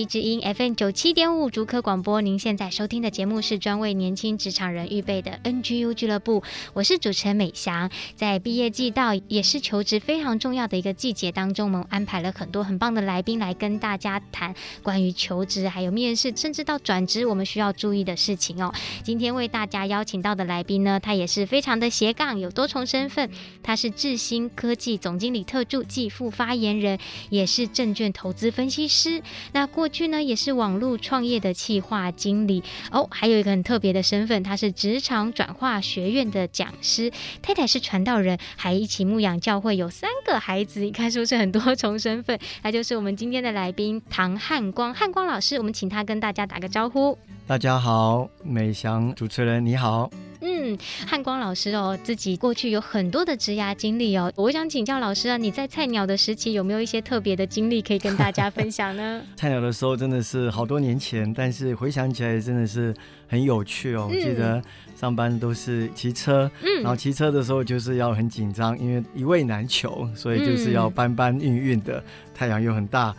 [0.00, 6.42] 来到 IC 之音 FM 九七点五竹科广播，您现在收听的节目是专为年轻职场人预备的 NGU 俱乐部，
[6.72, 7.90] 我是主持人美翔。
[8.16, 18.72] 在毕业季到，也是求职非常重要的一个季节当中，我们安排了很多很棒的来宾来跟大家谈关于求职，还有面试，甚至到转职，我们需要注意的事情哦。
[19.02, 23.28] 今天为大家邀请到的来宾呢，他也是非常的斜杠，有多重身份，
[23.62, 26.98] 他是智新科技总经理特助暨副发言人，
[27.28, 29.22] 也是证券投资分析师。
[29.52, 37.10] 那过去呢，也是网络创业的企划经理哦，还有一个很特别的身份，他是职场转化学院的讲师，
[37.42, 42.38] 太太是传道人，还一起牧养教会，有三个孩子，你看是不是很多重身份？
[42.62, 47.18] 那就是我们今天的来宾唐汉光，汉光老师，我们请他跟大家打个招呼。
[47.50, 50.08] 大家好，美翔主持人你好。
[50.40, 54.32] 嗯，汉光老师哦，自己过去有很多的职涯经历哦。
[54.36, 59.20] 我想请教老师啊，你在菜鸟的时期有没有一些特别的经历可以跟大家分享呢？
[59.34, 62.94] 菜鸟的时候真的是好多年前，但是回想起来真的是
[63.26, 64.06] 很有趣哦。
[64.08, 64.62] 嗯、我记得
[64.94, 72.00] 上班都是骑车，嗯，然后骑车的时候就是要很紧张，因为一位难求，所以就是要搬搬运运的，
[72.32, 73.12] 太阳又很大，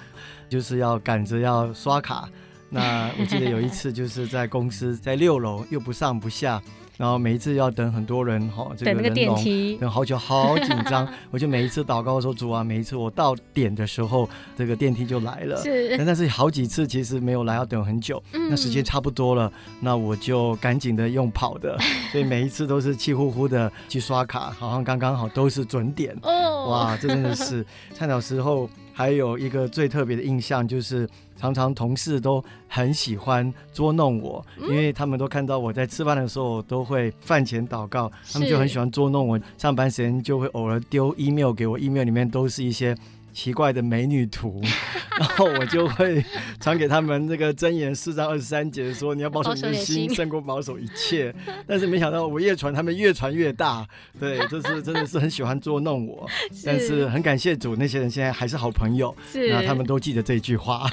[0.47, 2.29] 就是要赶着要刷卡。
[2.72, 6.59] 那我记得有一次就是在公司在六楼，又不上不下。
[6.97, 11.07] 然后每一次要等很多人哈，这个人龙等好久，好紧张。
[11.31, 15.57] 我 就每一次祷告说：“主啊，每一次我到点的时候，这个电梯就来了。
[15.63, 18.22] 是”但是好几次其实没有来，要等很久。
[18.34, 21.75] 嗯、那时间差不多了，那我就赶紧的用跑的，
[22.12, 26.16] 所以每一次都是气呼呼的去刷卡，好像刚刚好都是准点。
[26.22, 28.69] 哦，哇，这真的是 菜鸟时候
[29.01, 31.09] 还有一个最特别的印象就是。
[31.41, 39.39] 常常同事都很喜欢捉弄我，因为他们都看到我在吃饭的时候都会饭前祷告，他们就很喜欢捉弄我。
[39.57, 42.95] 上班时间就会偶尔丢 email 给我，email 里面都是一些。
[43.34, 44.62] 奇怪的美女图，
[45.19, 46.24] 然后我就会
[46.59, 51.34] 传给他们那个箴言四章二十三节说，你要保守你的心胜过保守一切。
[51.66, 53.88] 但是没想到我越传他们越传越大，
[54.19, 56.28] 对， 就是真的是很喜欢捉弄我。
[56.66, 60.90] 但是很感谢主，那些人现在还是好朋友，那他们都记得这句话。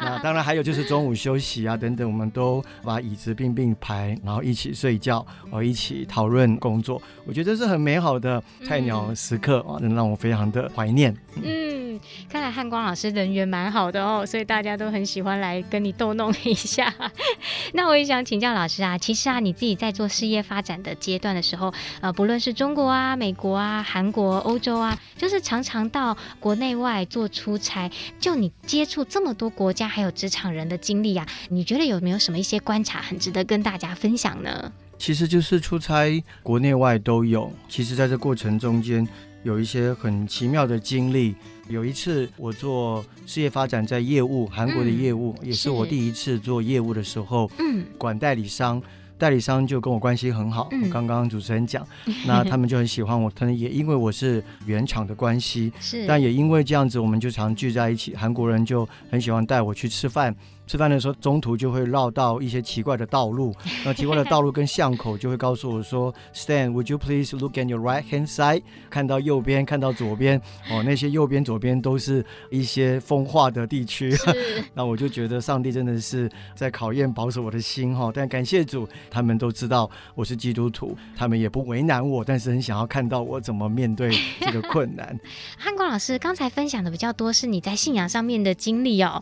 [0.02, 7.00] 那当然还有就是中午休息啊等等，我们都把椅子并并排，然后一起睡觉，然后一起讨论工作。
[7.26, 11.14] 我觉得这是很美好的菜鸟时刻啊，能让我非常的怀念。
[11.42, 16.92] 嗯，看来汉光老师人缘蛮好的哦，所以大家都很喜欢来跟你逗弄一下。
[17.74, 29.89] 那我也想请教老师啊，其实啊，你自己在做事业发展的阶段的时候，呃，不论是中国啊、美国啊、韩国、欧洲啊，就是常常到国内外做出差，就你接触这么多国家。
[29.90, 34.72] 还有职场人的经历呀，你觉得有没有什么一些观察很值得跟大家分享呢？
[34.96, 37.52] 其实就是出差国内外都有。
[37.68, 39.06] 其实在这过程中间
[39.42, 41.34] 有一些很奇妙的经历。
[41.68, 48.82] 有一次我做事业发展，在业务韩国的业务，嗯、也是我第一次做业务的时候，嗯，管代理商。
[49.20, 51.86] 代理商就跟我关系很好，嗯、刚刚主持人讲，
[52.26, 58.16] 那他们就很喜欢我，可能也因为我是原厂的关系，是，但也因为这样子，我们就常聚在一起。
[58.16, 60.34] 韩国人就很喜欢带我去吃饭。
[60.70, 63.52] 吃饭的时候，中途就会绕到一些奇怪的道路。
[63.84, 74.14] 那奇怪的道路跟巷口就会告诉我说：“Stan，would you please look at your right hand side？” 看到右边，看到左边，哦，那些右边、左边都是一些风化的地区。
[74.72, 78.12] 那我就觉得上帝真的是在考验保守我的心哈。
[78.14, 85.18] 但感谢主，他们都知道我是基督徒，他们也不为难我，但是很想要看到我怎么面对这个困难。
[85.58, 89.20] 汉光老师刚才分享的比较多是你在信仰上面的经历哦。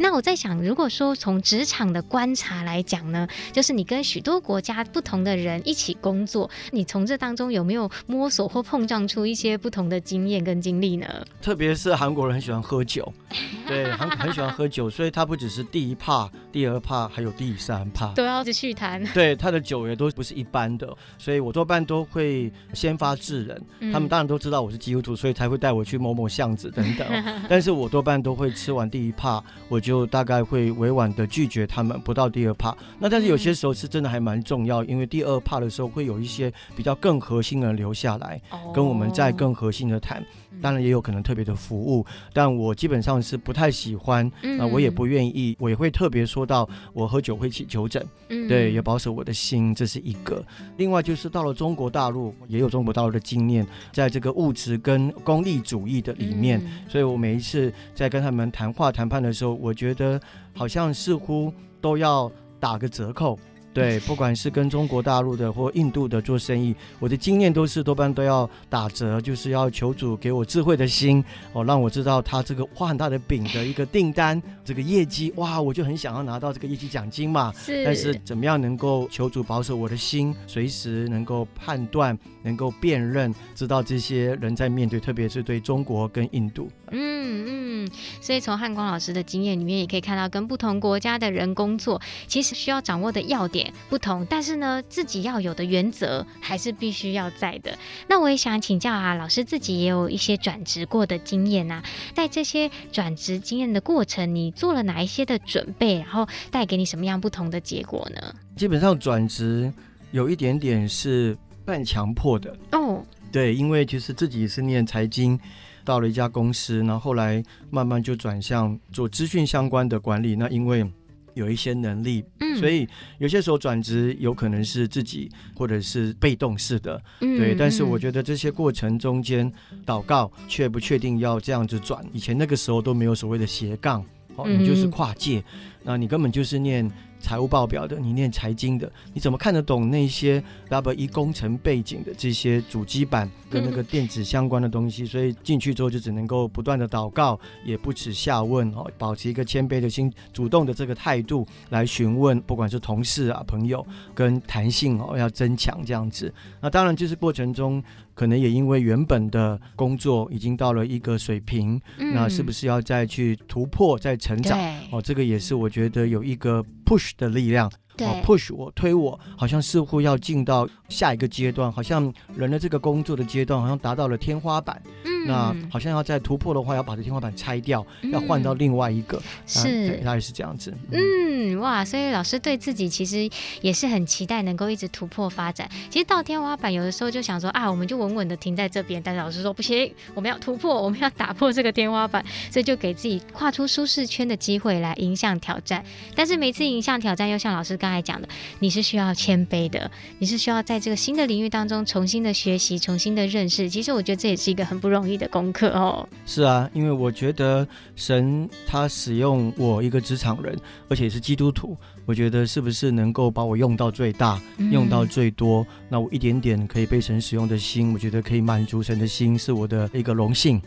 [0.00, 11.06] 那我在想，如果果说从职场的观察来讲呢，就是你跟许多国家不同的人一起工作，你从这当中有没有摸索或碰撞出一些不同的经验跟经历呢？
[11.42, 13.12] 特别是韩国人很喜欢喝酒，
[13.68, 19.04] 对，很很喜欢喝酒，所以他不只是第一趴、第二趴，还有第三趴都要去谈。
[19.12, 20.88] 对，他的酒也都不是一般的，
[21.18, 23.62] 所以我多半都会先发制人。
[23.80, 27.06] 嗯、他们当然都知道我是基督徒，所以才会带我去某某巷子等等。
[27.46, 32.74] 但是我多半都会吃完第一趴，我就大概会委婉的拒绝他们，不到第二趴。
[32.98, 38.40] 那但是有些时候是真的还蛮重要，因为第二趴的时候会有一些比较更核心的人留下来，
[38.74, 40.24] 跟我们再更核心的谈。
[40.60, 48.04] 当然也有可能特别的服务，但我基本上是不太喜欢，那我也不愿意，我也会特别说到我喝酒会起酒疹，
[48.48, 50.44] 对，也保守我的心，这是一个。
[50.76, 60.20] 另外就是到了中国大陆，也有中国大陆的经验，在这个物质跟功利主义的里面，所以我每一次在跟他们谈话谈判的时候，我觉得
[60.54, 63.38] 好像似乎都要打个折扣。
[63.78, 77.52] 对，不管是跟中国大陆的或印度的做生意，我的经验都是多半都要打折，就是要求主给我智慧的心哦，让我知道他这个画很大的饼的一个订单，这个业绩哇，我就很想要拿到这个业绩奖金嘛。
[77.56, 77.84] 是。
[77.84, 86.68] 但是怎么样能够求主保守我的心，随时能够判断，能够辨认，知道这些人在面对，特别是对中国跟印度。
[86.90, 87.90] 嗯嗯，
[88.20, 93.67] 所以从汉光老师的经验里面，也可以看到跟不同国家的人工作，其实需要掌握的要点。
[93.88, 97.76] 不同，但是呢，自己要有的原则还是必须要在的。
[98.08, 101.82] 那我也想请教啊，老师自己也有一些转职过的经验啊，
[102.14, 108.34] 在这些转职经验的过程，你做了哪一些的准备，然后带给你什么样不同的结果呢？
[108.56, 109.72] 基本上转职
[110.10, 115.38] 有一点点是半强迫的哦，对，因为其实自己是念财经，
[115.84, 120.34] 到了一家公司，然后后来慢慢就转向做资讯相关的管理。
[120.34, 120.90] 那因为
[121.38, 122.86] 有一些能力，嗯，所以
[123.18, 127.54] 有些时候转职有可能是自己或者是被动式的，嗯，对。
[127.54, 129.50] 但是我觉得这些过程中间，
[129.86, 132.04] 祷告确不确定要这样子转？
[132.12, 134.04] 以前那个时候都没有所谓的斜杠，
[134.36, 135.42] 哦，你就是跨界，
[135.84, 136.90] 那你根本就是念。
[137.20, 145.04] 财务报表的，你念财经的，你怎么看得懂那些 W 一工程背景的这些主机板跟那个电子相关的东西？
[145.04, 153.84] 所以进去之后就只能够不断的祷告，也不耻下问哦，保持一个谦卑的心，主动的这个态度来询问，不管是同事啊、朋友，
[154.14, 156.32] 跟弹性哦要增强这样子。
[156.60, 157.82] 那当然就是过程中。
[158.18, 164.58] 可能也因为原本的工作已经到了一个水平，嗯、那是不是要再去突破、再成长？
[164.90, 167.70] 哦，这个也是我觉得有一个 push 的力量。
[167.96, 174.80] 对哦，push 我推我，好像似乎要进到下一个阶段，好像人的这个工作的阶段好像达到了天花板。
[175.04, 179.20] 嗯，那好像要再突破的话，要把这天花板拆掉，嗯、要换到另外一个。
[179.46, 180.72] 是，大概是这样子。
[180.90, 183.28] 嗯，嗯，哇，所以老师对自己其实
[183.60, 185.68] 也是很期待能够一直突破发展。
[185.90, 189.02] 其实到天花板，有的时候就想说啊，我们就稳稳的停在这边。
[189.02, 195.84] 但是老师说不行，我们要突破，我们要打破这个天花板，所以就给自己跨出舒适圈的机会来迎向挑战。
[196.14, 197.88] 但是每次迎向挑战，又像老师刚。
[197.88, 198.28] 刚才讲的，
[198.58, 203.66] 你是需要谦卑的，你是需要在这个新的领域当中重新的学习、重新的认识。
[203.66, 206.08] 其实我觉得这也是一个很不容易的功课哦。
[206.24, 207.66] 是啊，因为我觉得
[207.96, 210.56] 神他使用我一个职场人，
[210.88, 211.76] 而且是基督徒，
[212.06, 215.62] 我觉得是不是能够把我用到最大、用到最多？
[215.62, 220.62] 嗯、那我一点点可以被神使用的心，我觉得可以满足神的心，是我的一个荣幸。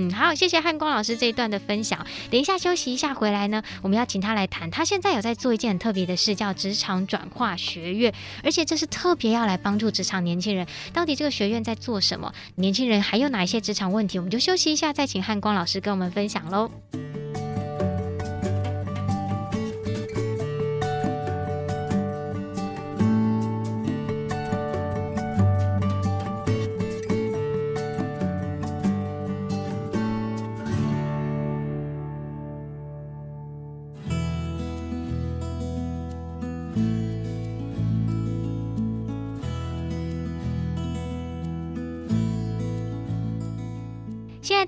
[0.00, 2.06] 嗯，好，谢谢汉光老师这一段的分享。
[2.30, 4.70] 等一下休息一下回来呢，我们要请他来谈。
[4.70, 10.66] 他现在有在做一件很特别的事，叫职场转化学院，而且这是特别要来帮助职场年轻人。
[10.94, 12.32] 到底这个学院在做什么？
[12.54, 14.18] 年轻人还有哪一些职场问题？
[14.18, 16.70] 我们就休息一下，再请汉光老师跟我们分享喽。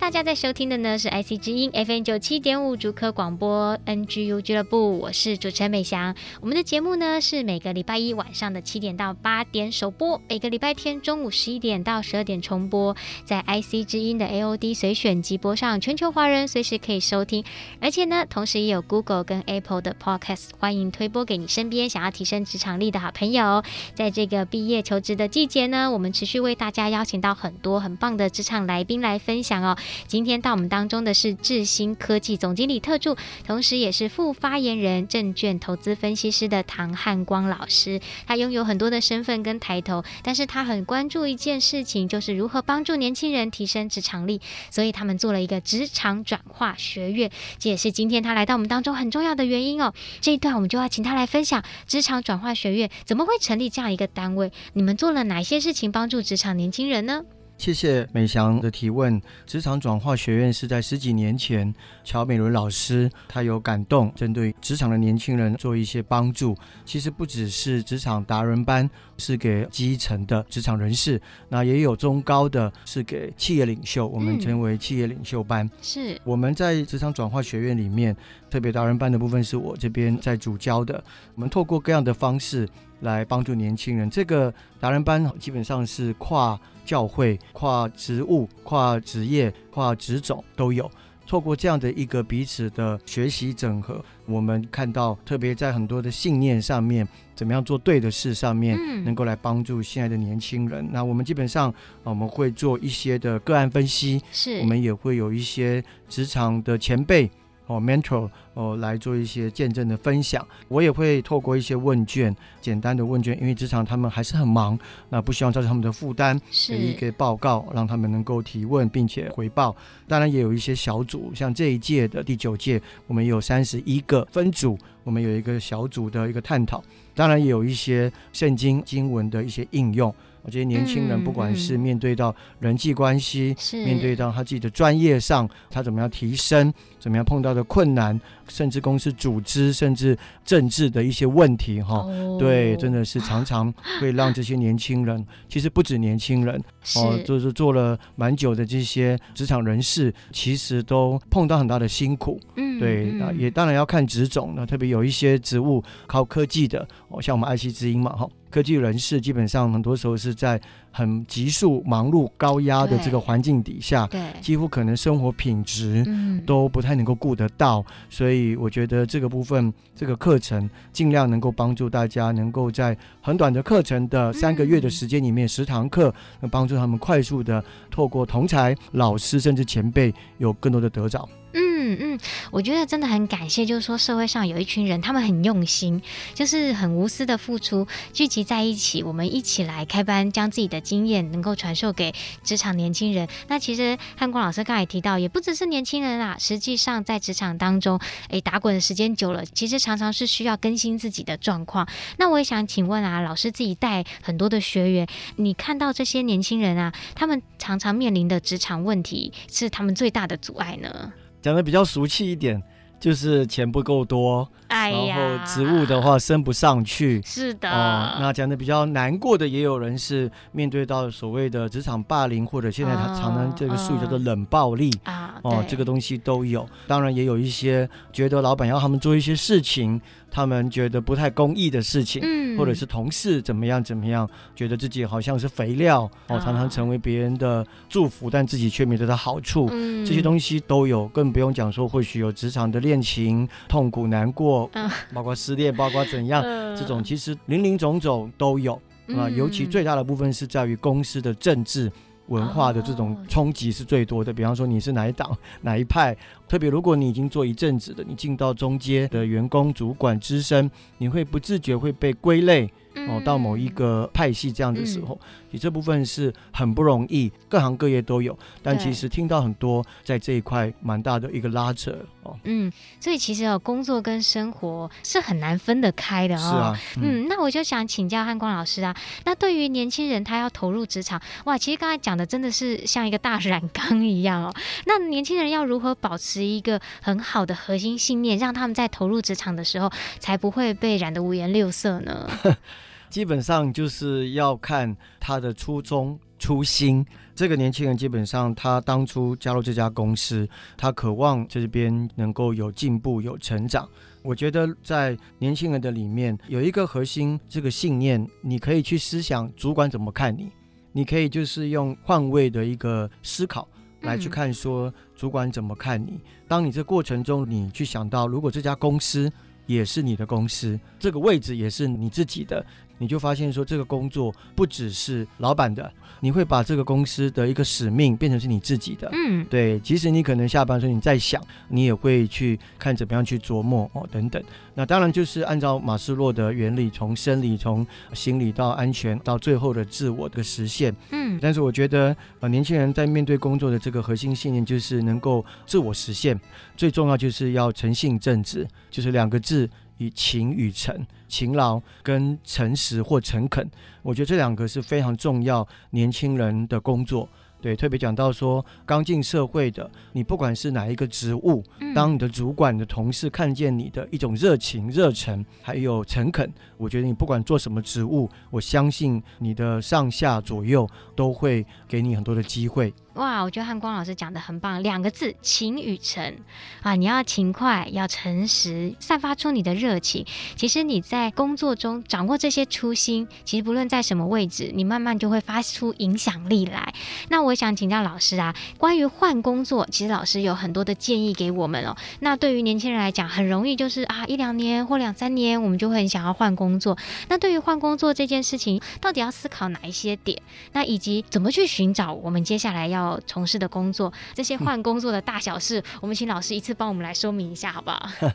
[0.02, 6.16] 大家在收听的呢是 IC 之音 FM 九七点五竹科广播 NGU 俱乐部，我是主持人美翔。
[6.40, 17.44] 我们的节目呢是每个礼拜一晚上的七点到八点首播，每个礼拜天中午十一点到十二点重播，在 IC 之音的 AOD 随选集播上，全球华人随时可以收听。
[17.80, 23.62] 而且呢，同时也有 Google 跟 Apple 的 Podcast，欢迎推播给你身边想要提升职场力的好朋友。
[23.94, 29.78] 在这个毕业求职的季节呢，我们持续为大家邀请到很多很棒的职场来宾来分享哦。
[30.06, 38.00] 今天到我们当中的是智新科技总经理特助，同时也是副发言人、证券投资分析师的唐汉光老师。
[38.26, 44.40] 他拥有很多的身份跟抬头，但是他很关注一件事情，就是如何帮助年轻人提升职场力。
[44.70, 49.92] 所以他们做了一个职场转化学院，这也是今天他来到我们当中很重要的原因哦。
[50.20, 57.24] 这一段我们就要请他来分享职场转化学院怎么会成立这样一个单位，你们做了哪些事情帮助职场年轻人呢？
[57.62, 59.22] 谢谢美翔的提问。
[59.46, 66.56] 职场转化学院是在十几年前，乔美伦老师他有感动，针对职场的年轻人做一些帮助。
[66.84, 75.64] 其实不只是职场达人班，是给基层的职场人士，那也有中高的，是给企业领袖，我们称为企业领袖班。
[75.64, 78.16] 嗯、是我们在职场转化学院里面，
[78.50, 81.00] 特别达人班的部分是我这边在主教的。
[81.36, 82.68] 我们透过各样的方式
[83.02, 84.10] 来帮助年轻人。
[84.10, 86.58] 这个达人班基本上是跨。
[86.84, 90.90] 教会跨职务、跨职业、跨职种都有，
[91.28, 97.06] 透过这样的一个彼此的学习整合，我们看到特别在很多的信念上面，
[97.36, 100.84] 怎么样做对的事上面，能够来帮助现在的年轻人。
[100.84, 107.30] 嗯、那我们基本上我们会做一些的个案分析，是我们也会有一些职场的前辈。
[107.72, 110.46] 哦，mentor 哦，来做一些见证的分享。
[110.68, 119.74] 我也会透过一些问卷，简单的问卷，因为职场他们还是很忙，那不希望造成他们的负担，是一个报告，让他们能够提问并且回报。
[120.06, 126.84] 当然也有一些小组，像这一届的第九届，我们有三十一个分组，我们有一个小组的一个探讨。
[127.14, 130.14] 当然也有一些圣经经文的一些应用。
[130.42, 146.60] 我觉得年轻人不管是面对到人际关系，嗯、面对到他自己的专业上，他怎么样提升，怎么样碰到的困难，甚至公司组织，甚至政治的一些问题，哈、哦，对，真的是常常会让这些年轻人，其实不止年轻人，
[146.96, 158.28] 哦，就是做了蛮久的这些职场人士，其实都碰到很大的辛苦，嗯，对，那也当然要看职种，那特别有一些职务靠科技的，哦，像我们爱惜之音嘛，哈。
[158.52, 166.04] 科技人士基本上很多时候是在很急速、忙碌、高压的这个环境底下，对，几乎可能生活品质
[166.44, 167.80] 都不太能够顾得到。
[167.80, 167.84] 嗯。
[168.10, 181.26] 所以我觉得这个部分，这个课程尽量能够帮助大家，能够在很短的课程的三个月的时间里面，十堂课，能帮助他们快速的透过同才、老师甚至前辈有更多的得着。
[181.54, 182.18] 嗯嗯，
[182.50, 186.00] 我觉得真的很感谢，就是说社会上有一群人，他们很用心，
[186.34, 193.28] 就是很无私的付出，聚集在一起，我们一起来开班，将自己的经验能够传授给职场年轻人。
[193.48, 201.86] 那其实汉光老师刚才提到，也不只是年轻人啊，实际上在职场当中，诶，打滚的时间久了，其实常常是需要更新自己的状况。
[202.16, 205.06] 那我也想请问啊，老师自己带很多的学员，
[205.36, 211.12] 你看到这些年轻人啊，他们常常面临的职场问题，是他们最大的阻碍呢？
[211.42, 212.62] 讲的比较俗气一点，
[213.00, 217.68] 就是钱不够多，哎，然后职务的话升不上去，是的。
[217.68, 226.66] 哦，那讲的比较难过的，也有人是面对到所谓的职场霸凌，或者现在他常常这个术语叫做冷暴力啊，哦，这个东西都有。
[226.86, 230.00] 当然也有一些觉得老板要他们做一些事情。
[230.32, 244.70] 他们觉得不太公义的事情，嗯，或者是同事怎么样怎么样，觉得自己好像是肥料，哦，常常成为别人的祝福，但自己却没得到好处，嗯，这些东西都有，更不用讲说，或许有职场的恋情、痛苦、难过，
[245.12, 246.42] 包括失恋，包括怎样，
[246.74, 248.74] 这种其实林林总总都有
[249.08, 251.92] 啊，尤其最大的部分是在于公司的政治。
[252.32, 256.16] 文化的这种冲击是最多的，比方说你是哪一党 哪一派，
[256.48, 262.72] 特别如果你已经做一阵子的，你进到中间的员工、主管、资深，你会不自觉会被归类。
[263.08, 265.18] 哦，到某一个派系这样的时候，
[265.50, 268.38] 你、嗯、这部分是很不容易，各行各业都有。
[268.62, 272.38] 但其实听到很多在这一块蛮大的一个拉扯哦。
[272.44, 272.70] 嗯，
[273.00, 276.38] 所以其实哦，工作跟生活是很难分得开的哦。
[276.38, 276.80] 是啊。
[276.96, 284.54] 嗯，嗯，那我就想请教汉光老师啊，那对于年轻人他要投入职场，哇，其实刚才讲的真的是像一个大染缸一样哦。
[284.86, 292.28] 那年轻人要如何保持一个很好的核心信念，让他们在投入职场的时候才不会被染得五颜六色呢？
[293.12, 297.04] 基本上就是要看他的初衷、初心。
[297.34, 303.86] 这个年轻人基本上，他当初加入这家公司，他渴望这边能够有进步、有成长。
[304.22, 310.50] 我觉得在年轻人的里面有一个核心这个信念，你可以去思想主管怎么看你，
[310.90, 313.68] 你可以就是用换位的一个思考
[314.00, 316.18] 来去看说主管怎么看你。
[316.48, 319.30] 当你这过程中，你去想到如果这家公司
[319.66, 322.64] 也是你的公司，这个位置也是你自己的。
[323.02, 329.10] 你就发现说这个工作不只是老板的，你会把这个公司的一个使命变成是你自己的。
[329.12, 334.40] 嗯，对，即使你可能下班时候你在想，你也会去看怎么样去琢磨哦等等。
[334.74, 340.94] 那当然就是按照马斯洛的原理，从生理、从心理到安全，到最后的自我的实现。
[341.10, 346.40] 嗯，但是我觉得呃，年轻人在面对工作的这个核心信念就是能够自我实现，
[346.76, 349.68] 最重要就是要诚信正直，就是两个字。
[350.02, 353.70] 以勤与诚，勤劳跟诚实或诚恳，
[354.02, 357.28] 我觉得这两个是非常重要年轻人的工作。
[357.60, 361.62] 对，特别讲到说，刚进社会的你，不管是哪一个职务，
[361.94, 372.92] 当你的主管、你的同事看见你的一种热情、热忱，还有诚恳，我觉得你不管做什么职务，我相信你的上下左右都会给你很多的机会。
[373.14, 376.34] 哇，我觉得汉光老师讲的很棒，两个字勤与诚
[376.80, 380.24] 啊，你要勤快，要诚实，散发出你的热情。
[380.56, 386.94] 其实你在工作中掌握这些初心，其实不论在什么位置，你慢慢就会发出影响力来。
[387.28, 391.94] 那我想请教老师啊，关于换工作，其实老师有很多的建议给我们哦。
[392.20, 396.96] 那对于年轻人来讲，很容易就是啊，一两年或两三年，我们就会很想要换工作。
[397.28, 400.40] 那对于换工作这件事情，到底要思考哪一些点？
[400.72, 408.08] 那以及怎么去寻找我们接下来要要从事的工作，这些换工作的大小事，嗯、我们请老师一次帮我们来说明一下，好不好？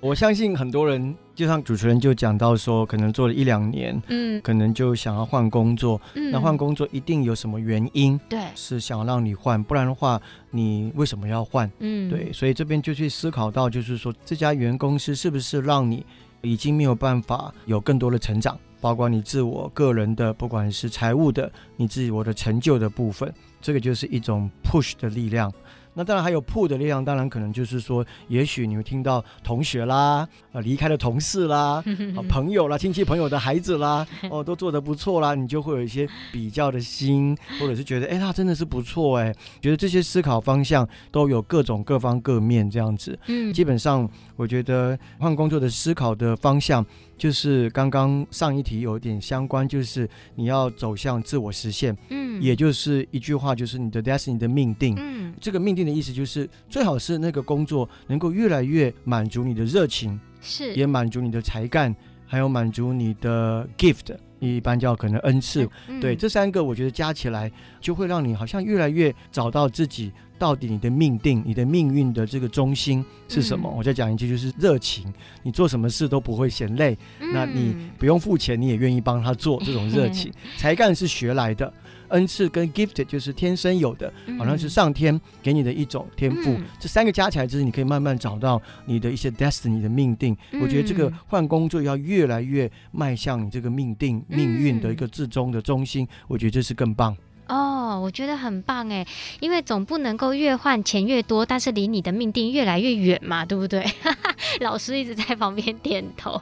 [0.00, 6.00] 我相信很多人，就像主持人就讲到说，可能做了一两年，嗯，可能就想要换工作。
[6.14, 8.18] 嗯，那换工作一定有什么原因？
[8.28, 11.70] 对，是想要让你换，不然的话，你为什么要换？
[11.78, 16.04] 嗯，对，所以这边就去思考到，就是说这家原公司是不是让你
[16.40, 18.58] 已经没有办法有更多的成长？
[18.82, 25.50] 包括你自我个人的，不管是财务的，你自我的成就的部分，这个就是一种 push 的力量。
[25.94, 31.84] 那当然还有 pull 的力量，当然可能就是说，也许你会听到同学啦，呃，离开的同事啦，
[32.16, 43.18] 啊， 朋友啦，亲戚朋友的孩子啦， 哦，都做得不错啦，你就会有一些比较的心，或者是觉得，哎，他真的是不错，哎，觉得这些思考方向都有各种各方各面这样子。
[43.26, 46.84] 嗯，基本上我觉得换工作的思考的方向。
[47.22, 61.94] 就是刚刚上一题有点相关，就是你要走向自我实现，嗯，也就是一句话，就是你的 destiny 的命定，嗯，这个命定的意思就是最好是那个工作能够越来越满足你的热情，是，也满足你的才干，
[62.26, 64.16] 还有满足你的 gift。
[64.40, 67.48] 一般叫可能恩赐，嗯、对，这三个，我觉得加起来
[67.80, 70.10] 就会让你好像越来越找到自己
[70.42, 73.70] 到底你的命定、你的命运的这个中心是什么。
[73.72, 75.06] 嗯、我再讲一句，就是热情，
[75.44, 80.32] 你做什么事都不会嫌累，嗯、那你不用付钱，你也愿意帮他做这种热情。
[80.58, 81.72] 才干是学来的。
[82.08, 86.50] 恩赐跟 gifted 就是天生有的，好像是上天给你的一种天赋。
[86.50, 90.36] 嗯、这三个加起来，就是你可以慢慢找到你的一些 destiny 的命定。
[90.50, 97.16] 嗯、我觉得这个换工作要越来越迈向你这个命定、命运的一个至终的中心，我觉得这是更棒。
[97.48, 99.06] 哦，我觉得很棒哎，
[99.40, 103.84] 因为总不能够越换钱越多，但是离你的命定越来越远嘛，对不对？
[104.60, 106.40] 老师一直在旁边点头。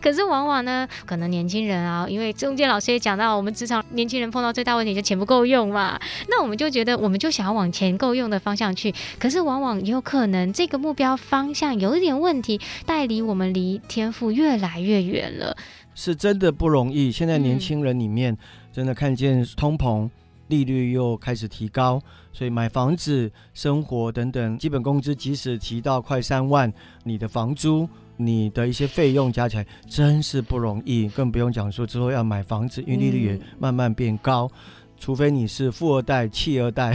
[0.00, 15.56] 可是往往呢，可能年轻人啊，因为中间老师也讲到，我们职场年轻人碰到最大问题就钱不够用嘛，那我们就觉得我们就想要往钱够用的方向去，可是往往有可能这个目标方向有一点问题，带离我们离天赋越来越远了。
[15.94, 17.12] 是真的不容易。
[17.12, 18.36] 现在年轻人里面
[18.72, 20.08] 真的看见通膨。
[20.50, 21.98] 利率又开始提高，
[22.32, 26.70] 所以买房子、生活等等基本工资，即使提到快三万，
[27.04, 31.08] 你的房租、你的一些费用加起来，真是不容易。
[31.08, 34.50] 更不用讲说之后要买房子，因为利率也慢慢变高。
[34.52, 34.58] 嗯、
[34.98, 36.94] 除非你是富二代、弃二代，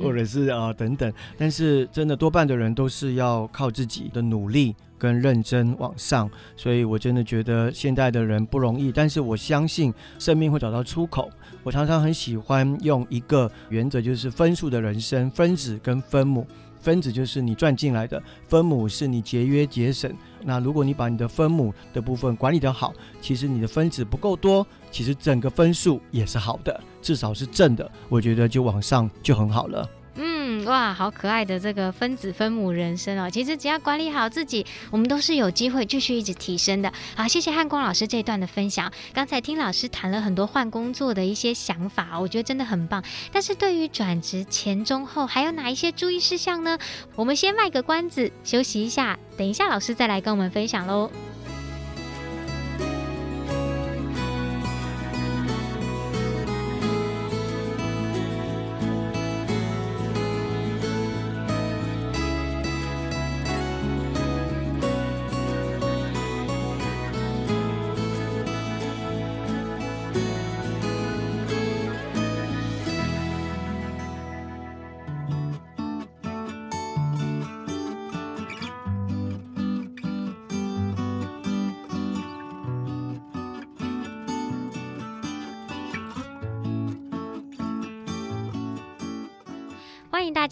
[0.00, 6.30] 或者是啊、呃、等等，但是真的多半的人都是要靠自己的努力跟认真往上。
[6.56, 11.30] 所以我真的觉得现在的人不容易，但是我相信生命会找到出口。
[11.62, 16.46] 我常常很喜欢用一个原则，就是分数的人生，分子跟分母。
[16.80, 20.12] 分子就是你赚进来的，分母是你节约节省。
[20.42, 27.88] 那如果你把你的分母的部分管理得好，其实你的分子不够多，其实整个分数也是好的，至少是正的。
[28.08, 29.88] 我觉得就往上就很好了。
[30.66, 33.30] 哇，好可爱的这个分子分母人生哦！
[33.30, 36.92] 其实只要管理好自己，我们都是有机会继续一直提升的。
[37.14, 38.92] 好，谢谢汉光老师这段的分享。
[39.12, 43.02] 刚才听老师谈了很多换工作的一些想法，我觉得真的很棒。
[43.32, 46.78] 但是对于转职前、中、后，还有哪一些注意事项呢？
[47.14, 51.10] 我们先卖个关子，休息一下，等一下老师再来跟我们分享喽。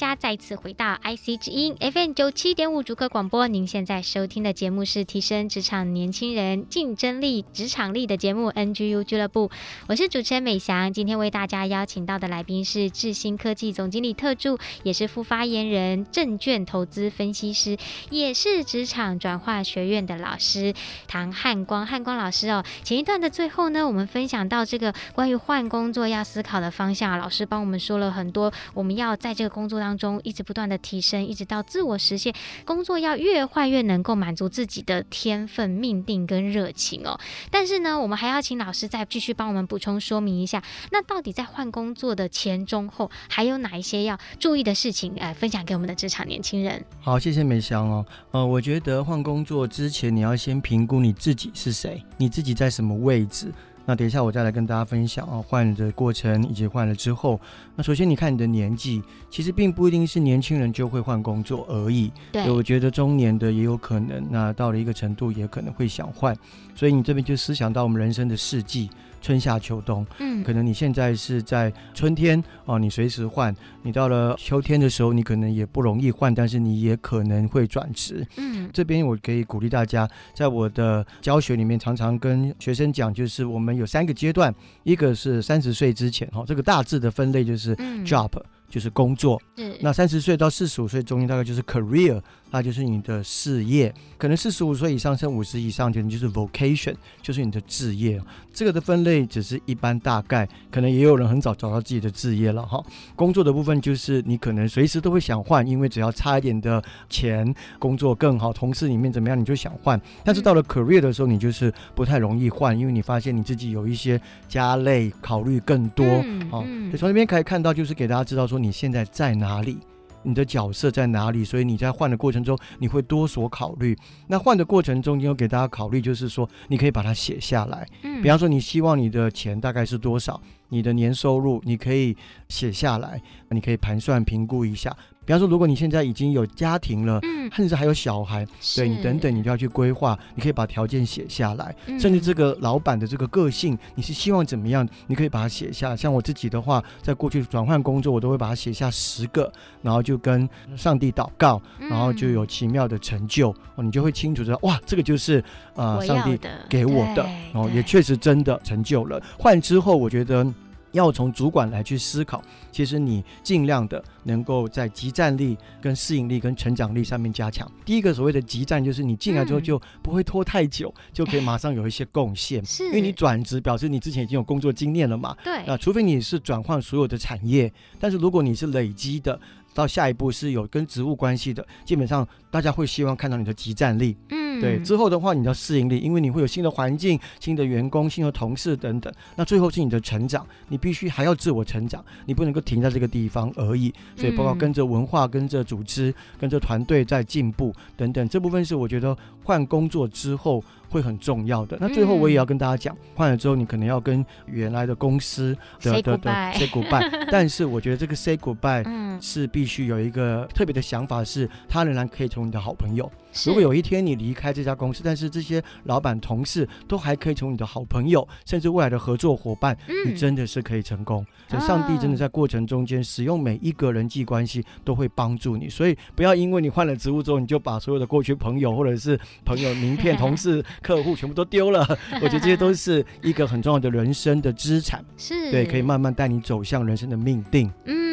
[0.00, 3.46] 家再次回到 IC 之音 FM 九七点五主客广播。
[3.46, 9.50] 您现在收听的节目是提升职场年轻人竞争力、职场力的节目 NGU 俱乐部。
[9.88, 17.76] 我是主持人美翔，今天为大家邀请到的来宾是智新科技总经理特助，也是副发言人、证券投资分析师，
[18.08, 20.72] 也是职场转化学院的老师
[21.08, 21.86] 唐汉光。
[21.86, 32.32] 汉光老师哦，前一段的最后呢，我们分享到这个关于换工作要思考的方向，老师帮我们说了很多，我们要在这个工作当当中一直不断的提升，一直到自我实现。
[32.64, 37.18] 工作要越换越能够满足自己的天分、命定跟热情哦。
[37.50, 45.12] 但是呢，我们还要请老师再继续帮我们补充说明一下，那到底在换工作的前、中、后，还有哪一些要注意的事情？
[45.16, 46.84] 呃，分享给我们的职场年轻人。
[47.00, 48.06] 好，谢谢美香哦。
[48.30, 53.52] 呃，我觉得换工作之前，你要先评估你自己是谁，你自己在什么位置。
[53.90, 57.40] 那等一下，我再来跟大家分享啊，换的过程以及换了之后。
[57.74, 62.12] 那首先，你看你的年纪，其实并不一定是年轻人就会换工作而已。
[62.30, 66.32] 对，我觉得中年的也有可能，那到了一个程度也可能会想换。
[66.76, 68.88] 所以你这边就思想到我们人生的四季。
[69.20, 73.52] 春夏秋冬，嗯，可能你现在是在春天哦，你随时换；
[73.82, 78.26] 你到了秋天的时候，你可能也不容易换，但是你也可能会转职。
[78.36, 84.54] 嗯，这边我可以鼓励大家，在我的教学里面，常常跟学生讲，就是我们有三个阶段，
[84.84, 89.40] 一个是三十岁之前，哈，这个大致的分类就是 job，嗯，就是工作。
[89.56, 92.20] 是，那三十岁到四十五岁中间大概就是 career。
[92.50, 98.20] 那就是你的事业，可能四十五岁以上，甚至五十以上，可能就是 vocation，就是你的置业。
[98.52, 102.82] 这个的分类只是一般大概，可能也有人很早找到自己的置业了哈。
[103.14, 110.00] 工作的部分就是你可能随时都会想换，因为只要差一点的钱，工作更好，同事里面怎么样，你就想换。
[110.24, 116.04] 但是到了 career 的时候，你就是不太容易换，因为你发现你自己有一些家累，考虑更多。
[116.50, 119.78] 好，所以从这边可以看到，就是给大家知道说你现在在哪里。
[120.22, 121.44] 你的角色在哪里？
[121.44, 123.96] 所以你在换的过程中，你会多所考虑。
[124.26, 127.86] 那换的过程中，你有给大家考虑，就是说，你可以把它写下来。
[128.02, 130.40] 嗯，比方说，你希望你的钱大概是多少？
[130.68, 132.16] 你的年收入，你可以
[132.48, 134.96] 写下来，你可以盘算评估一下。
[135.30, 140.18] 比方说，如果你现在已经有家庭了，嗯，甚至还有小孩，对你等等，你就要去规划。
[140.34, 144.84] 你可以把条件写下来，嗯，甚至这个老板的这个个性，你是希望怎么样？
[145.06, 145.94] 你可以把它写下。
[145.94, 153.50] 像我自己的话，在过去转换工作，我都会把它写下十个，然后就跟上帝祷告，然后就有奇妙的成就。
[153.76, 155.40] 哦，你就会清楚知道，哇，这个就是
[155.76, 156.36] 呃上帝
[156.68, 157.22] 给我的，
[157.54, 159.22] 然后也确实真的成就了。
[159.38, 160.44] 换之后，我觉得。
[160.92, 167.70] 要从主管来去思考，其实你尽量的能够在集战力、跟适应力、跟成长力上面加强。
[167.84, 172.64] 第一个所谓的集战，就是你进来之后就不会拖太久，嗯、就可以马上有一些贡献。
[172.64, 175.36] 是，因为你转职表示你之前已经有工作经验了嘛。
[175.44, 175.58] 对。
[175.64, 179.38] 啊，除非你是转换所有的产业，但是如果你是累积的，
[179.72, 184.16] 到下一步是有跟职务关系的，基本上大家会希望看到你的集战力。
[184.30, 184.39] 嗯。
[184.60, 189.12] 对，之后的话，你的适应力，因为你会有新的环境、新的员工、新的同事等等。
[189.36, 193.92] 那最后是你的成长，你必须还要自我成长，你不能够停在这个地方而已。
[194.16, 201.78] 所以，包括跟着文化、跟着组织、跟着团队在进步等等，这部分是我觉得换工作之后会很重要的。
[201.80, 207.08] 那最后我也要跟大家讲，换了之后你可能要跟原来的公司的 goodbye, say goodbye。
[207.30, 208.84] 但是我觉得这个 say goodbye
[209.20, 213.10] 是必须有一个特别的想法，是他仍然可以成为你的好朋友。
[213.46, 221.24] 如果有一天你离开这家公司，但是这些老板同事都还可以成为你的好朋友，甚至未来的合作伙伴，你真的是可以成功。
[221.46, 231.86] 所以上帝真的在过程中间使用每一个人际关系都会帮助你，所以不要因为你换了职务之后，你就把所有的过去朋友或者是朋友名片、 同事、客户全部都丢了。
[232.22, 237.70] 我觉得这些都是一个很重要的人生的资产，是对，可以慢慢带你走向人生的命定。
[237.84, 238.09] 嗯。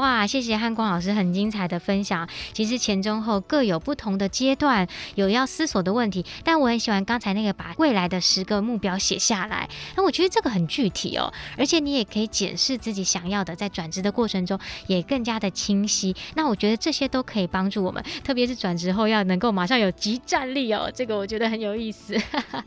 [0.00, 2.26] 哇，谢谢汉光老师很精彩的分享。
[2.54, 6.24] 其实前中后各有不同的阶段，有要思索的问题。
[6.42, 9.68] 但我很喜欢刚才那个把未来的十个目标写下来。
[9.96, 16.16] 那我觉得这个很具体哦，而且你也可以检视自己想要的，在转职的过程中也更加的清晰。
[16.34, 20.90] 那我觉得这些都可以帮助我们，特别是转职后要能够马上有即战力哦。
[20.94, 22.16] 这个我觉得很有意思。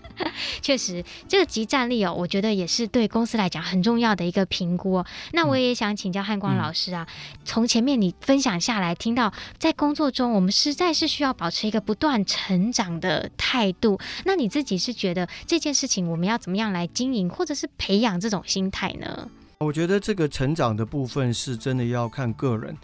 [0.62, 5.06] 确实，这个即战力哦，我觉得也是对公司来讲很重要的一个评估哦。
[5.32, 7.08] 那我也想请教汉光老师啊。
[7.10, 14.00] 嗯从前面你分享下来，听到在工作中，我们实在是需要保持一个不断成长的态度。
[14.26, 19.30] 那你自己是觉得这件事情，我们要怎么样来经营，或者是培养这种心态呢？
[19.60, 22.76] 我觉得这个成长的部分是真的要看个人。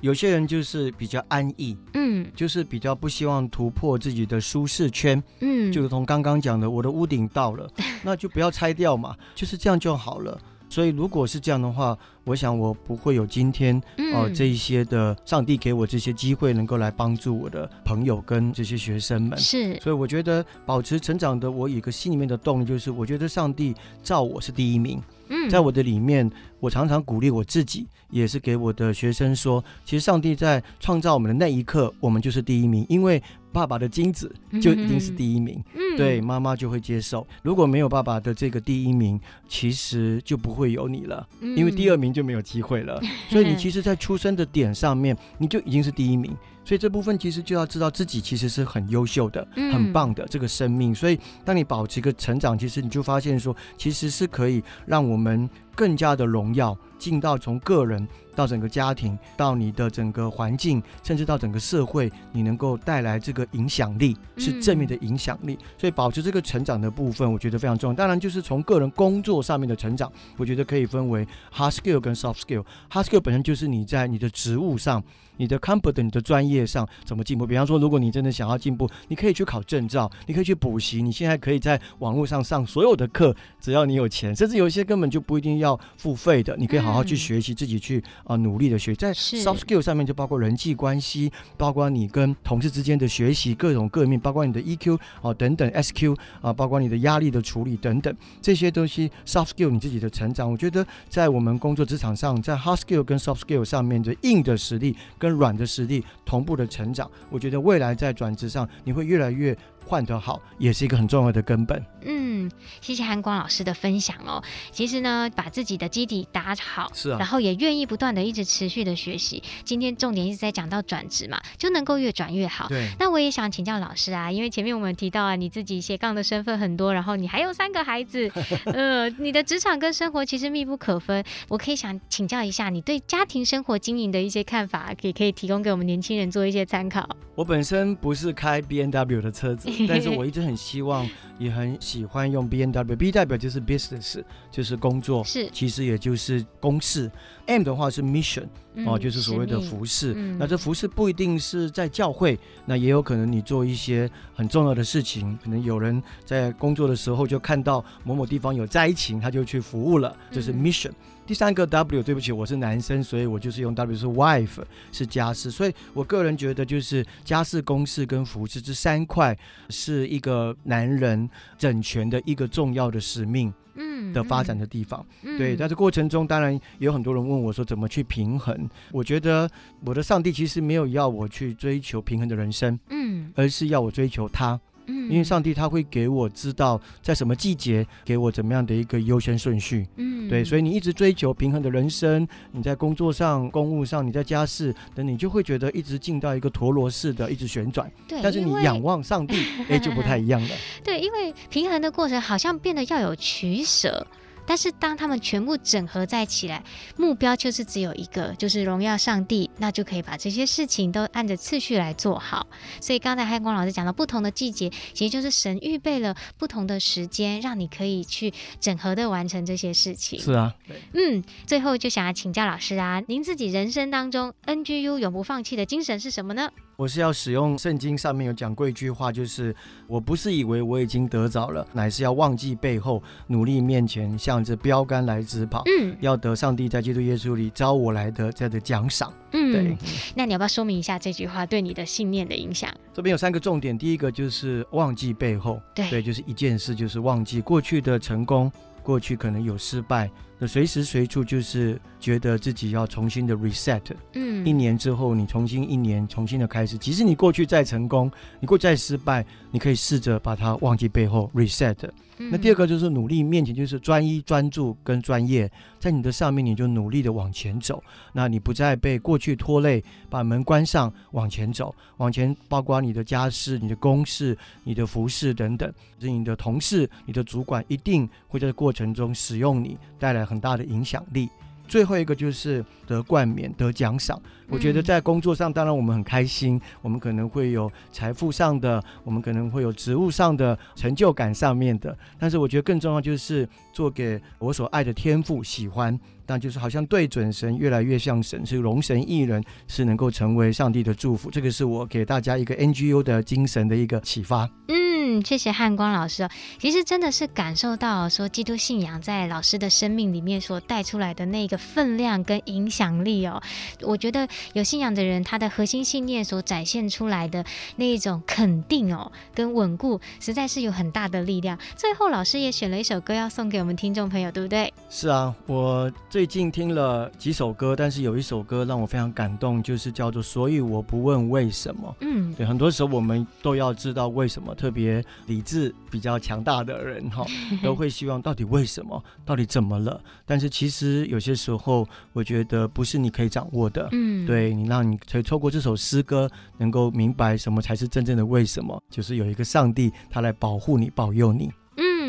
[0.00, 7.68] 有些人就是比较安逸，嗯，就是比较不希望突破自己的舒适圈，嗯，就如同刚刚讲的，我的屋顶到了，
[8.04, 10.40] 那就不要拆掉嘛，就是这样就好了。
[10.68, 13.76] 所以如果是这样的话，我想我不会有今天
[14.12, 19.38] 哦、呃、这一些的上帝给我这些机会，能够来帮助我的朋友跟这些学生们。
[19.38, 25.00] 是，所以我觉得保持成长的我有一个心里面的动力，就是我觉得上帝造我是第一名。
[25.30, 37.26] 嗯，在我的里面，我常常鼓励我自己，也是给我的学生说，其实上帝在创造我们的那一刻，我们就是第一名，因为爸爸的精子就一定是第一名，嗯，对，妈妈就会接受。
[37.42, 43.00] 如果没有爸爸的这个第一名，其实就不会有你了，因为第二名就没有机会了。
[43.28, 46.36] 所以你其实，在出生的点上面，你就已经是第一名。
[46.64, 50.94] 所以这部分其实就要知道自己其实是很优秀的、很棒的这个生命。
[50.94, 58.06] 所以当你保持一个成长，其实你就发现说，其实是可以让我们更加的荣耀，进到从个人
[58.38, 65.58] 到整个家庭，到你的整个环境，甚至到整个社会，你能够带来这个影响力，是正面的影响力。
[65.76, 67.94] 所以保持这个成长的部分，我觉得非常重要。
[67.96, 72.64] 当然，就是从个人工作上面的成长，我觉得可以分为 hard skill 跟 soft skill。
[72.88, 75.02] hard skill 本身就是你在你的职务上。
[75.38, 77.46] 你的 competent 你的专业上怎么进步？
[77.46, 81.02] 比方说，如果你真的想要进步，你可以去考证照，你可以去补习。
[81.02, 88.94] 你现在可以在网络上上所有的课，只要你有钱，甚至有一些根本就不一定要付费的，你可以好好去学习，自己去啊、呃、努力的学。
[88.94, 99.10] 在 soft skill 上面就包括人际关系，包括你跟同事之间的学习，各种各面，包括你的 EQ 啊、呃、等等 SQ 啊、呃，包括你的压力的处理等等这些东西。
[99.24, 109.56] soft skill 你自己的成长，我觉得在我们工作职场上，在 hard skill 跟 soft skill 上面的硬的实力跟软的实力同步的成长，我觉得未来在转职上你会越来越
[109.88, 111.82] 换得好，也是一个很重要的根本。
[112.02, 112.50] 嗯，
[112.82, 114.42] 谢谢韩光老师的分享哦。
[114.70, 119.42] 其实呢，把自己的基底打好，是啊，然后也愿意不断的一直持续的学习。
[119.64, 122.68] 今天重点一直在讲到转职嘛，就能够越转越好。
[122.68, 122.86] 对。
[123.00, 128.30] 那我也想请教老师啊，因为前面我们提到啊，你自己斜杠的身份很多，然后你还有三个孩子，
[128.66, 131.24] 呃，你的职场跟生活其实密不可分。
[131.48, 137.08] 我可以想请教一下，你对家庭生活经营的一些看法，可以可以提供给我们年轻人做一些参考。
[137.34, 139.68] 我本身不是开 B N W 的车子。
[139.88, 147.10] 但是我一直很希望，也很喜欢用 B N W，B 代表就是 business，就是工作，是，其实也就是公事。
[147.46, 148.44] M 的话是 mission，
[148.84, 150.12] 哦，就是所谓的服事。
[150.38, 160.90] 那这服饰不一定是在教会，那也有可能你做一些很重要的事情，可能有人在工作的时候就看到某某地方有灾情，他就去服务了，就是 mission。
[161.28, 165.50] 第三个 W，对不起，我是男生，所以我就是用 W 是 wife，是家事。
[165.50, 169.38] 所以我个人觉得，就是家事、公事跟服饰这三块，
[169.68, 175.04] 是一个男人整全的一个重要的使命，嗯，的发展的地方。
[175.22, 178.66] 对，在这过程中，当然有很多人问我说，怎么去平衡？
[178.90, 179.46] 我觉得
[179.84, 184.58] 我的上帝其实没有要我去追求平衡的人生，嗯，而是要我追求他。
[184.88, 197.90] 因为上帝他会给我知道在什么季节给我怎么样的一个优先顺序，嗯，对，所以你一直追求平衡的人生，你在工作上、公务上，你在家事等，你就会觉得一直进到一个陀螺式的一直旋转。
[198.06, 199.36] 对，但是你仰望上帝，
[199.68, 200.48] 哎，就不太一样了。
[200.82, 204.06] 对，因为平衡的过程好像变得要有取舍。
[204.48, 206.64] 但是当他们全部整合在起来，
[206.96, 212.46] 目标就是只有一个，就是荣耀上帝，那就可以把这些事情都按着次序来做好。
[212.80, 220.18] 所以刚才汉光老师讲到不同的季节，其实就是神预备了不同的时间，让你可以去整合的完成这些事情。
[220.18, 220.54] 是啊，
[220.94, 226.50] 嗯，最后就想要请教老师啊，您自己人生当中 NGU 永不放弃的精神是什么呢？
[226.78, 229.52] 我是要使用圣经上面有讲过一句话，就是
[229.88, 235.64] 我不是以为我已经得着了，乃是要忘记背后，努力面前，向着标杆来直跑。
[235.66, 239.12] 嗯，要得上帝在基督耶稣里招我来的这样的奖赏。
[239.32, 239.76] 嗯，对。
[240.14, 242.72] 那你要不要说明一下这句话对你的信念的影响？
[242.94, 248.52] 这边有三个重点，第一个就是忘记背后，对，对，就是一件事，就是忘记过去的成功，
[248.84, 250.08] 过去可能有失败。
[250.38, 253.82] 那随时随处就是觉得自己要重新的 reset，
[254.14, 261.76] 嗯，一年之后你重新一年重新的开始，即使你过去再成功，你过去再失败，你可以试着把它忘记背后 reset。
[262.20, 265.48] 那第二个就是努力面前就是专一专注跟专业，
[265.78, 267.80] 在你的上面你就努力的往前走，
[268.12, 281.28] 那你不再被过去拖累，把门关上往前走，往前包括你的家事、你的公事、你的服饰等等，是你的同事、你的主管一定会在过程中使用你，带来很大的影响力。
[281.66, 284.18] 最后一个就是得冠冕、得奖赏。
[284.48, 291.94] 我觉得在工作上，当然我们很开心，我们可能会有财富上的，我们可能会有职务上的成就感上面的。
[292.18, 301.30] 但是我觉得更重要就是做给我所爱的天赋喜欢，但就是好像对准神，越来越像神，是龙神艺人，是能够成为上帝的祝福。
[301.30, 304.48] 这个是我给大家一个 NGU 的精神的一个启发。
[304.68, 304.77] 嗯。
[305.18, 306.30] 嗯，谢谢汉光老师哦。
[306.58, 313.42] 其实真的是感受到说，基督信仰在老师的生命里面所带出来的那个分量跟影响力哦。
[313.82, 317.44] 我觉得有信仰的人，他的核心信念所展现出来的
[317.76, 321.58] 那一种肯定哦，跟稳固，实在是有很大的力量。
[321.76, 324.72] 最后，老师也选了一首歌要送给我们听众朋友，对不对？
[324.88, 331.88] 是啊，我最近听了几首歌，但是有一首歌让我非常感动，就是叫做《所以我不问为什么》。
[332.00, 337.24] 嗯，对，很多时候我们都要知道为什么，特别理智比较强大的人哈，
[337.62, 340.00] 都会希望到底为什么，到底怎么了？
[340.26, 343.88] 但是其实有些时候，我觉得不是你可以掌握的。
[343.92, 351.50] 嗯，对，你让你可以透过这首诗歌，能够明白什么才是真正的为什么，就是有一个上帝，他来保护你，保佑你。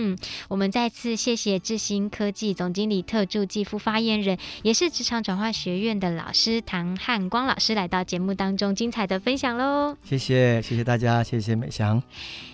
[0.02, 9.98] 嗯，我们再次谢谢智新科技总经理特助暨副发言人，也是职场转化学院的老师唐汉光老师来到节目当中，精彩的分享喽！
[10.02, 12.02] 谢谢，谢谢大家，谢谢美翔。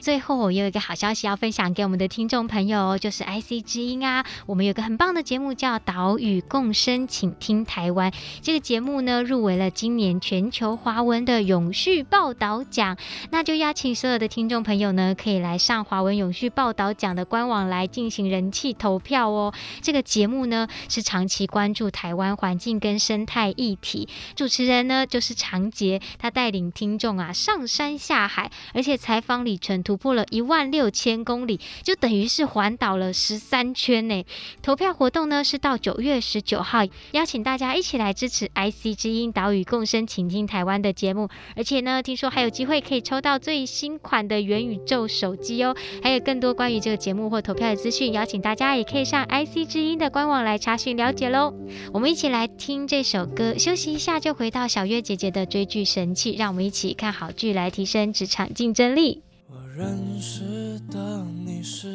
[0.01, 8.09] 最后，我有一个好消息要分享给我们的听众朋友，就是 IC 之音啊，我们有个很棒的节目叫《岛屿共生，请听台湾》。
[8.41, 12.97] 这个节目呢，入围了今年全球华文的永续报道奖，
[13.29, 19.53] 那就邀请所有的听众朋友呢，可以来上华文永续报道奖的官网来进行人气投票哦。
[19.81, 34.23] 这个节目呢是长期关注台湾环境跟生态议题，主持人呢就是长杰，他带领听众啊上山下海，而且采访里程突破了一万六千公里，就等于是环岛了十三圈呢。
[34.61, 41.27] 投票活动呢是到九月十九号，邀请大家一起来支持 IC 之音岛屿共生，倾听台湾的节目。
[41.57, 47.24] 而且呢，听说还有机会可以抽到最新款的元宇宙手机哦，还有更多关于这个节目。
[47.29, 51.53] 或投票的资讯，邀请大家也可以上 IC 之音的官网来查询了解喽。
[51.93, 59.23] 我们一起来听这首歌，休息一下就回到小月姐姐的追剧神器，让我们一起看好剧来提升职场竞争力。
[59.47, 61.87] 我认识的你是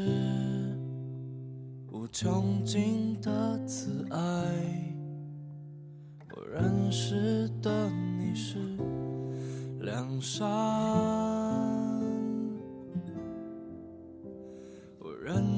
[1.91, 4.19] 无穷尽的慈爱，
[6.35, 8.59] 我认识的你是
[9.81, 11.70] 良善。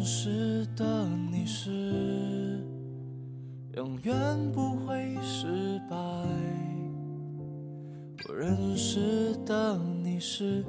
[0.03, 2.61] 认识的你是
[3.77, 4.13] 永远
[4.53, 5.97] 不会失败，
[8.29, 10.65] 我认识的你是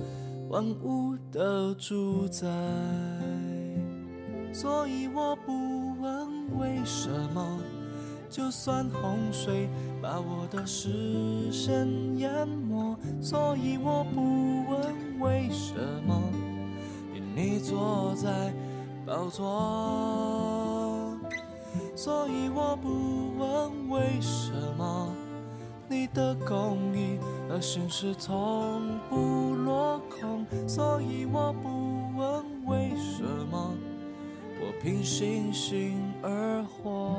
[0.49, 2.47] 万物的主宰，
[4.53, 5.51] 所以我不
[5.99, 7.57] 问为什么，
[8.29, 9.67] 就算洪水
[9.99, 14.21] 把我的视线淹没，所以我不
[14.69, 15.73] 问为什
[16.05, 16.21] 么，
[17.15, 18.53] 因你坐在。
[19.13, 21.15] 叫做，
[21.95, 25.13] 所以我不问为什么
[25.87, 33.75] 你的公益和心事从不落空，所以我不问为什么
[34.59, 37.15] 我凭信心而活。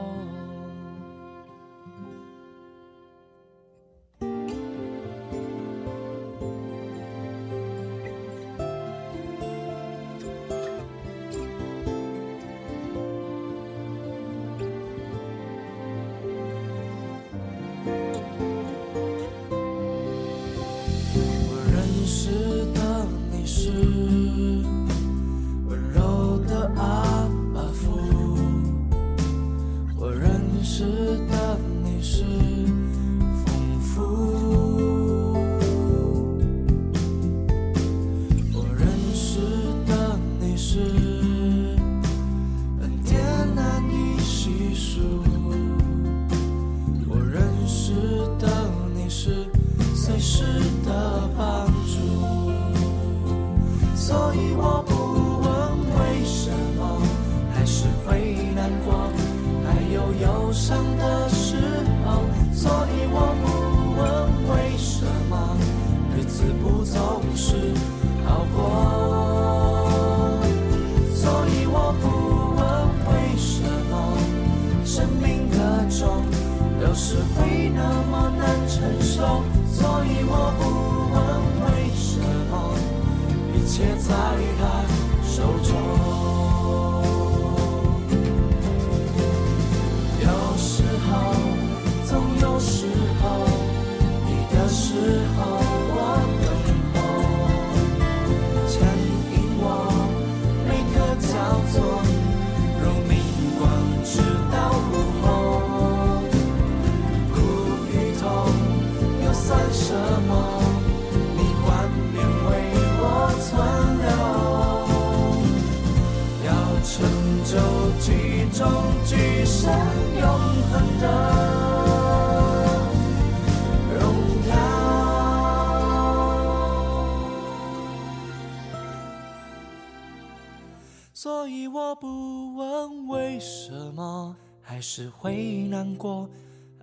[131.25, 136.29] 所以我不问为什么，还是会难过，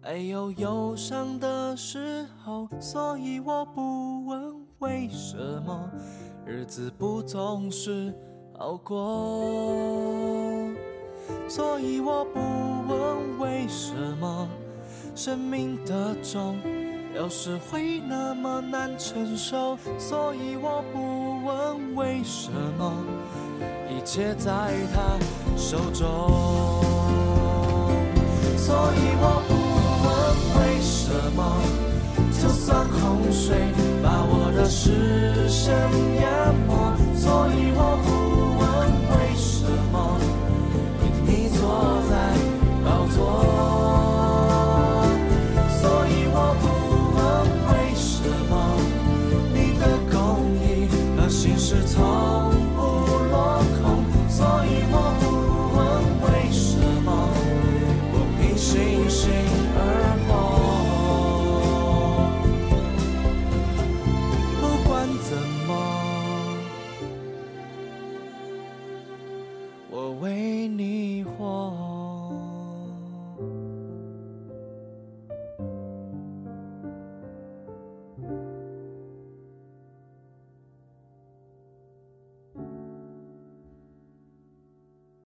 [0.02, 2.68] 还有忧伤的时候。
[2.80, 5.88] 所以我不问为什么，
[6.44, 8.12] 日子不总是
[8.58, 8.98] 好过。
[11.48, 14.50] 所以我不问为什么，
[15.14, 16.58] 生命的重。
[17.14, 22.92] 有时会那么难承受，所以我不问为什么，
[23.90, 24.50] 一切在
[24.94, 25.18] 他
[25.56, 26.08] 手中。
[28.58, 29.50] 所以我不
[30.06, 30.10] 问
[30.58, 31.40] 为什么，
[32.42, 33.56] 就算洪水
[34.02, 35.74] 把我的视线
[36.16, 36.22] 淹
[36.68, 36.70] 没，
[37.18, 38.08] 所以我不
[38.60, 38.62] 问
[39.12, 39.96] 为什么，
[41.26, 41.60] 你坐
[42.10, 42.14] 在
[42.84, 43.18] 宝座。
[45.82, 46.64] 所以我不
[47.18, 47.20] 问
[47.68, 48.52] 为什么。
[49.54, 50.20] 你的功
[50.60, 50.64] 绩
[51.18, 51.84] 和心事